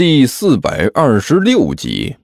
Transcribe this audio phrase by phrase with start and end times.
[0.00, 2.16] 第四百二十六集，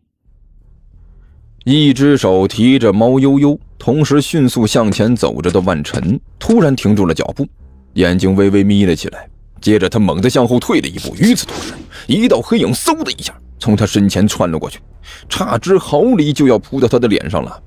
[1.67, 7.47] 一只手提着猫悠悠，同时迅速向前走着的万晨，突然停住了脚步，
[7.93, 9.29] 眼睛微微眯了起来。
[9.61, 11.75] 接着，他猛地向后退了一步，与此同时，
[12.07, 14.81] 一道黑影嗖的一下从他身前窜了过去，
[15.29, 17.63] 差之毫厘就要扑到他的脸上了。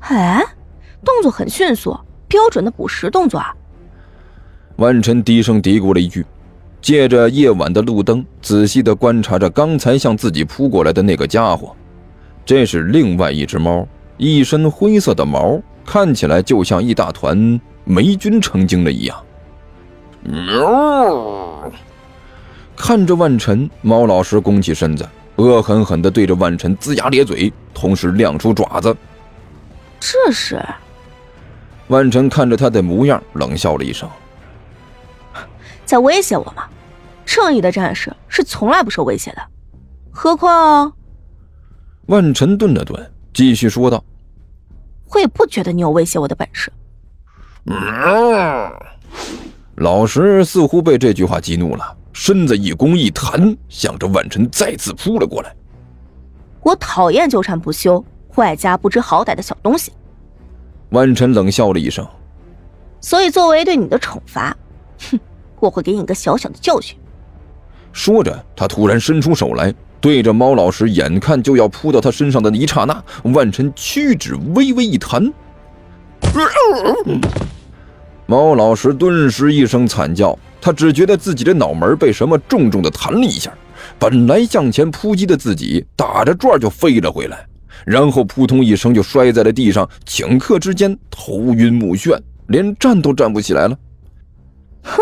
[0.00, 0.44] 哎，
[1.04, 1.96] 动作很迅速，
[2.26, 3.54] 标准的捕食动作啊！
[4.78, 6.26] 万晨低声嘀咕了一句。
[6.82, 11.74] 借着夜晚的路灯，仔细地观察着刚才向自己扑过来的那个家伙。
[12.44, 13.86] 这是另外一只猫，
[14.16, 19.16] 一身灰色的毛，看起来就像一大团霉菌成精了一样。
[20.24, 21.72] 喵！
[22.76, 28.96] 看着万晨，猫老师弓起身子，恶狠狠地对着万晨龇牙咧嘴，同时亮出爪子。
[30.00, 30.60] 这是？
[31.86, 34.08] 万晨看着他的模样，冷笑了一声。
[35.92, 36.66] 在威胁我吗？
[37.26, 39.42] 正义的战士是从来不受威胁的，
[40.10, 40.90] 何况……
[42.06, 44.02] 万晨顿了顿，继续说道
[45.12, 46.72] ：“我也不觉得你有威胁我的本事。”
[49.76, 55.54] 老石似乎被这句话激怒了，身子一弓一弹，向着万晨再次扑了过来。
[56.62, 58.02] 我讨厌纠缠不休、
[58.36, 59.92] 外加不知好歹的小东西。
[60.88, 62.08] 万晨冷笑了一声
[62.98, 64.56] ：“所以，作为对你的惩罚，
[65.10, 65.20] 哼。”
[65.66, 66.96] 我会给你个小小的教训。
[67.92, 75.32] 说着，他突然伸出手来，对着猫老师眼看就要扑到他身上的一刹那，万晨屈指微微一弹，
[78.26, 83.52] 猫老师顿时一声惨叫，他只觉得自己的脑门被什么重重的弹了一下，
[83.98, 87.46] 本来向前扑击的自己打着转就飞了回来，
[87.84, 93.78] 然后扑通一声就摔在了地上，顷刻之间头晕目眩，连站都站不起来了。
[94.82, 94.96] 哼。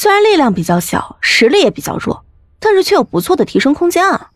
[0.00, 2.24] 虽然力量比较小，实力也比较弱，
[2.60, 4.30] 但是却有不错的提升空间啊！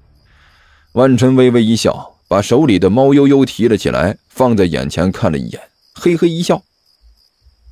[0.94, 5.62] 万晨微微一笑，把手里的猫悠悠提了起来，放在眼前看了一眼，
[5.94, 6.64] 嘿嘿一笑：“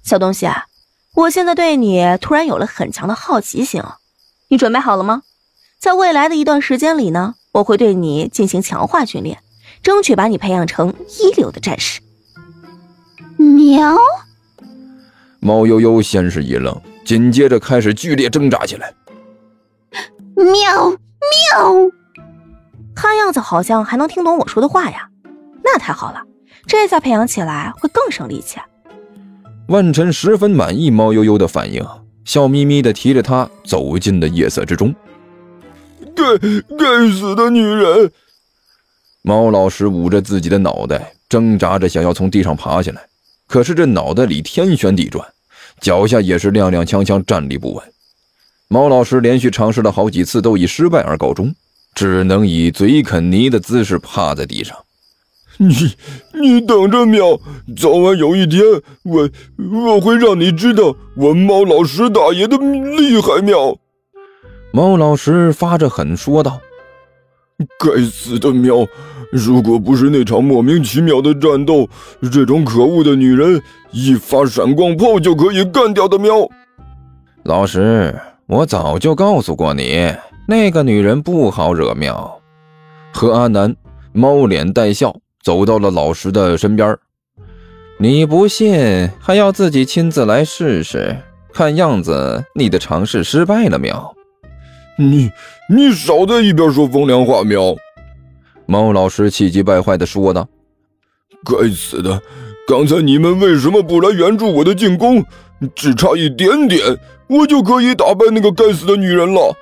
[0.07, 0.67] 小东西啊，
[1.17, 3.83] 我现在对你突然有了很强的好奇心，
[4.51, 5.23] 你准备好了吗？
[5.81, 9.43] 在未来的一段时间里呢，我会对你进行强化训练，
[9.83, 12.01] 争取把你培养成一流的战士。”
[13.37, 13.99] 喵！
[15.41, 16.81] 猫悠悠先是一愣。
[17.05, 18.95] 紧接着开始剧烈挣扎起来，
[20.37, 21.91] 喵喵，
[22.95, 25.09] 看样子好像还能听懂我说的话呀，
[25.65, 26.23] 那太好了，
[26.67, 28.59] 这下培养起来会更省力气。
[29.69, 31.85] 万晨十分满意猫悠悠的反应，
[32.25, 34.95] 笑眯眯的提着它走进了夜色之中。
[36.15, 36.25] 该
[36.77, 38.11] 该死的女人！
[39.23, 43.01] 猫老师捂着自己的脑袋，挣扎着想要从地上爬起来，
[43.47, 45.27] 可是这脑袋里天旋地转。
[45.81, 47.85] 脚下也是踉踉跄跄，站立不稳。
[48.69, 51.53] 猫老师连续尝试了好几次，都以失败而告终，
[51.95, 54.77] 只能以嘴啃泥的姿势趴在地上。
[55.59, 55.75] 你
[56.41, 57.39] 你等着，喵！
[57.77, 58.63] 早晚有一天，
[59.03, 59.29] 我
[59.87, 63.77] 我会让你知道我猫老师大爷的厉害，喵！
[64.73, 66.61] 猫老师发着狠说道
[67.79, 68.87] ：“该死的喵！”
[69.33, 71.89] 如果不是那场莫名其妙的战斗，
[72.33, 76.49] 这种可恶的女人一发闪光炮就可以干掉的喵！
[77.43, 80.15] 老师，我早就告诉过你，
[80.47, 82.41] 那个女人不好惹喵。
[83.13, 83.75] 何阿南
[84.13, 86.97] 猫脸带笑走到了老师的身边。
[87.99, 91.17] 你不信，还要自己亲自来试试。
[91.53, 94.15] 看样子你的尝试失败了喵。
[94.97, 95.31] 你
[95.69, 97.75] 你少在一边说风凉话喵！
[98.67, 100.47] 猫老师气急败坏地说道
[101.45, 102.23] ：“该死的！
[102.67, 105.25] 刚才你们为什么不来援助我的进攻？
[105.75, 106.81] 只差一点点，
[107.29, 109.55] 我就可以打败那个该死的女人了。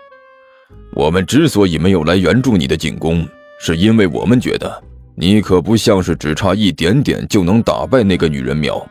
[0.94, 3.26] 我们之所以没有来援助你的进攻，
[3.60, 4.82] 是因为我们觉得
[5.16, 8.84] 你可不像是只差一点点就能打败那个女人苗。”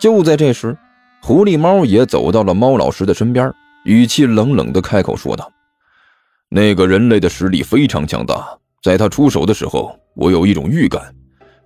[0.00, 0.76] 就在这时，
[1.22, 3.52] 狐狸猫也走到了猫老师的身边，
[3.84, 5.52] 语气冷冷地开口说道
[6.48, 8.48] ：“那个人类的实力非常强大。”
[8.82, 11.14] 在他出手的时候，我有一种预感，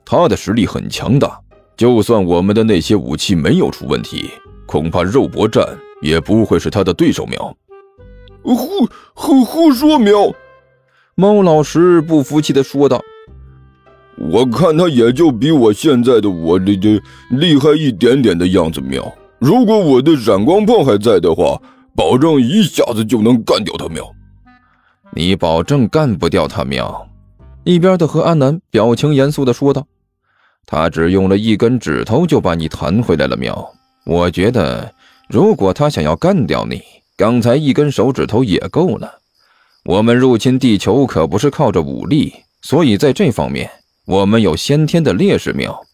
[0.05, 1.41] 他的实力很强大。
[1.77, 4.31] 就算我们的那些武器没有出问题，
[4.67, 5.67] 恐怕肉搏战
[6.01, 7.27] 也不会是他的对手。
[7.27, 7.57] 喵！
[8.43, 9.99] 胡胡胡说！
[9.99, 10.33] 喵！
[11.15, 13.01] 猫老师不服气的说道
[14.31, 18.81] ：“我看他也就比我现在的我这这厉害一点点的样子。
[18.81, 19.13] 喵！
[19.39, 21.61] 如果我的闪光炮还在的话，
[21.97, 23.89] 保证一下子就能干掉他。
[23.89, 24.05] 喵！”
[25.13, 27.09] 你保证干不掉他喵？
[27.65, 29.87] 一边的何安南表情严肃地说道
[30.67, 33.73] ：“他只用了一根指头就把你弹回来了喵。
[34.05, 34.95] 我觉得，
[35.29, 36.83] 如果他想要干掉你，
[37.17, 39.21] 刚才一根手指头也够了。
[39.85, 42.33] 我们入侵地球可不是靠着武力，
[42.63, 43.71] 所以在这方面
[44.07, 45.53] 我们有先天的劣势。
[45.53, 45.85] 喵，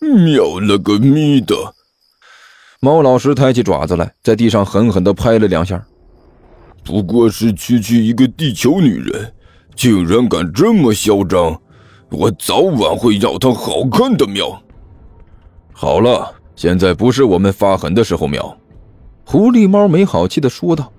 [0.00, 1.54] 喵了个咪的！
[2.80, 5.84] 猫老师抬起爪子来，在地上狠狠地拍了两下。
[6.84, 9.34] 不过是区区一个地球女人，
[9.74, 11.60] 竟然敢这么嚣张！
[12.10, 14.26] 我早晚会要他好看的！
[14.26, 14.60] 喵。
[15.72, 18.26] 好了，现在不是我们发狠的时候。
[18.26, 18.56] 喵，
[19.24, 20.90] 狐狸猫没好气地说道。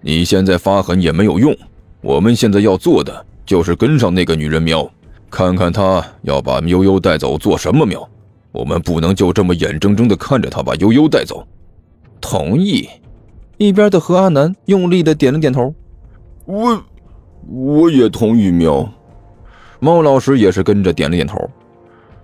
[0.00, 1.54] 你现在发狠也没有用，
[2.00, 4.90] 我们现在要做的就是跟上那个女人喵，
[5.28, 8.08] 看看她要把悠悠带走做什么喵。
[8.50, 11.46] 我们不能就这么眼睁睁地看着她把悠悠带走。
[12.20, 12.88] 同意。
[13.58, 15.74] 一边的何阿南用力的点了点头。
[16.46, 16.82] 我，
[17.46, 18.90] 我也同意喵。
[19.80, 21.50] 猫老师也是跟着点了点头。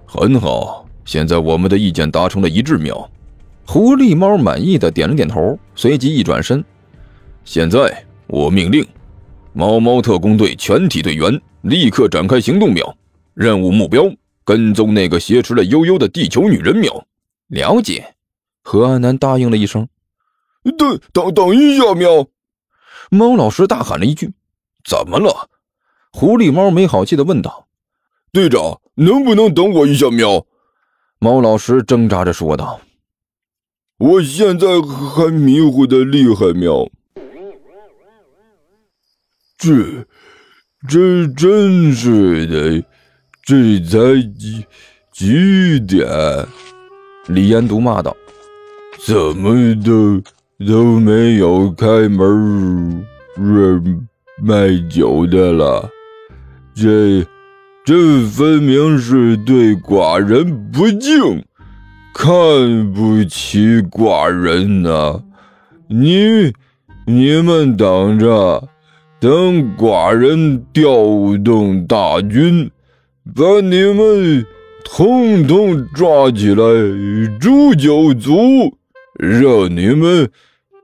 [0.06, 3.10] 很好，现在我们的意见达成了一致喵。
[3.64, 6.64] 狐狸猫满意的点了点头，随即一转身。
[7.44, 8.86] 现在我命令，
[9.52, 12.72] 猫猫特工队全体队员立刻展开行动！
[12.72, 12.96] 喵，
[13.34, 14.04] 任务目标
[14.44, 16.76] 跟踪那个挟持了悠悠的地球女人！
[16.76, 17.04] 喵，
[17.48, 18.14] 了解。
[18.62, 19.88] 何安南答应了一声。
[20.76, 21.94] 等等等一下！
[21.94, 22.26] 喵，
[23.10, 24.32] 猫老师大喊了一句
[24.84, 25.48] ：“怎么了？”
[26.18, 27.66] 狐狸猫没好气的问道
[28.32, 30.46] ：“队长，能不能等我一下？”喵，
[31.18, 32.80] 猫老师挣扎着说道
[34.00, 36.88] ：“我现在还迷糊的厉害！”喵。
[39.58, 40.06] 这，
[40.88, 42.82] 这真是的，
[43.44, 44.64] 这才几
[45.12, 46.08] 几点？
[47.26, 48.16] 李延独骂道
[49.04, 49.54] ：“怎么
[49.84, 50.22] 都
[50.66, 53.06] 都没有开门
[54.42, 55.90] 卖酒的了？
[56.76, 57.26] 这，
[57.86, 61.42] 这分明是对寡人不敬，
[62.12, 65.22] 看不起寡人呐！
[65.88, 66.52] 你，
[67.06, 68.68] 你们等着！”
[69.18, 70.92] 等寡人调
[71.42, 72.70] 动大军，
[73.34, 74.44] 把你们
[74.84, 76.62] 统统抓起来
[77.40, 78.76] 诛九族，
[79.18, 80.30] 让你们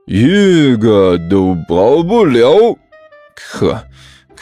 [0.07, 2.75] 一个都跑不了！
[3.35, 3.83] 可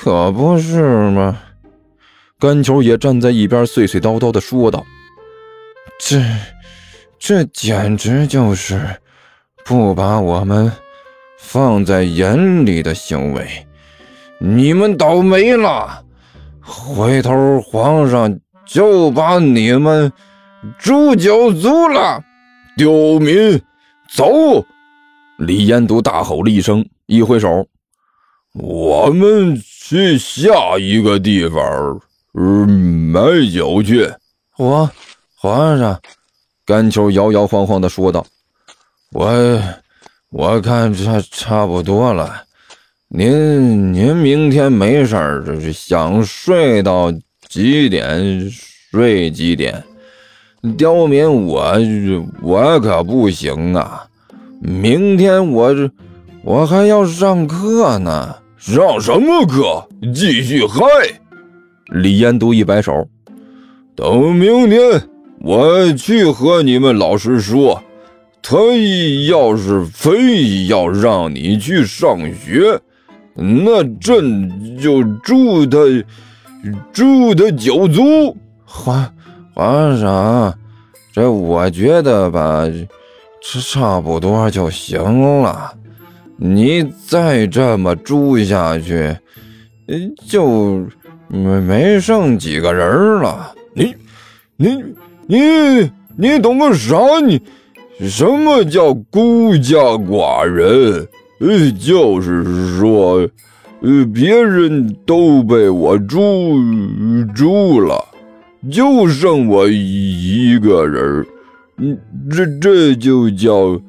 [0.04, 0.82] 可不是
[1.12, 1.40] 吗？
[2.40, 4.84] 甘球也站在一边，碎碎叨叨的说道
[6.02, 6.20] ：“这
[7.20, 8.82] 这简直就是
[9.64, 10.72] 不把我们
[11.38, 13.48] 放在眼里的行为。”
[14.42, 16.04] 你们倒霉了，
[16.60, 20.12] 回头皇上就把你们
[20.80, 22.20] 诛九族了！
[22.76, 22.90] 刁
[23.20, 23.62] 民，
[24.12, 24.66] 走！
[25.38, 27.68] 李延都大吼了一声，一挥手
[28.58, 32.00] ：“我们去下一个地方，
[32.34, 32.66] 嗯，
[33.12, 33.20] 买
[33.54, 34.10] 酒去。”
[34.58, 34.90] 我，
[35.36, 36.00] 皇上，
[36.66, 38.26] 甘秋摇摇晃晃地说道
[39.12, 39.62] ：“我，
[40.30, 42.42] 我看差差不多了。”
[43.14, 47.12] 您您明天没事儿，就是想睡到
[47.50, 49.84] 几点睡几点。
[50.78, 51.76] 刁民，我
[52.42, 54.06] 我可不行啊！
[54.62, 55.92] 明天我这
[56.46, 59.84] 我还要上课呢，上什么课？
[60.14, 60.86] 继续嗨！
[61.88, 63.08] 李延都一摆手，
[63.96, 65.02] 等明天
[65.40, 67.82] 我去和你们老师说，
[68.40, 68.56] 他
[69.28, 72.80] 要是非要让你去上学。
[73.34, 75.80] 那朕就诛他，
[76.94, 78.38] 诛他九族！
[78.64, 79.12] 皇
[79.56, 80.56] 皇上，
[81.12, 82.64] 这我觉得吧，
[83.42, 85.02] 这差不多就行
[85.42, 85.74] 了。
[86.44, 89.16] 你再这么诛下去，
[90.28, 90.84] 就
[91.28, 93.54] 没没剩几个人了。
[93.76, 93.94] 你，
[94.58, 94.84] 你，
[95.28, 96.98] 你，你懂个啥？
[97.24, 97.40] 你
[98.10, 101.08] 什么叫孤家寡人？
[101.42, 102.44] 呃，就是
[102.80, 103.20] 说，
[103.82, 106.58] 呃，别人都被我诛
[107.36, 108.04] 诛了，
[108.72, 111.24] 就剩我一个人
[111.78, 111.96] 嗯，
[112.32, 113.80] 这这就叫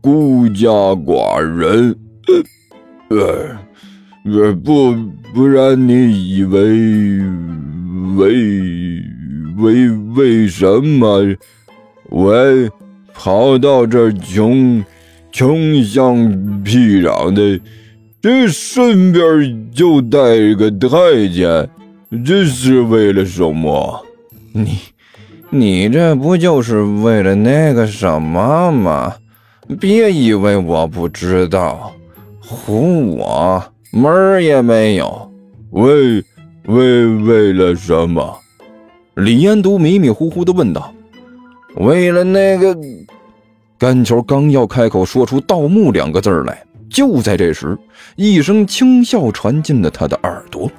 [0.00, 1.96] 孤家寡人。
[3.08, 3.58] 呃，
[4.24, 4.94] 呃，不
[5.34, 7.20] 不然你以为
[8.16, 9.02] 为
[9.58, 11.34] 为为什么
[12.08, 12.34] 我
[13.12, 14.82] 跑到这穷？
[15.34, 17.58] 穷乡僻壤的，
[18.20, 20.18] 这身边就带
[20.54, 21.66] 个太监，
[22.22, 24.04] 这是为了什么？
[24.52, 24.76] 你，
[25.48, 29.14] 你这不就是为了那个什么吗？
[29.76, 31.92] 别以为我不知道，
[32.42, 33.62] 唬我
[33.92, 35.30] 门儿也没有。
[35.70, 36.22] 为
[36.66, 38.38] 为为了什么？
[39.14, 40.92] 李彦都迷迷糊糊地问道。
[41.76, 42.76] 为了那个。
[43.78, 47.76] 甘球刚要开口说出“盗墓”两个字来，就在这时，
[48.14, 50.70] 一声轻笑传进了他的耳朵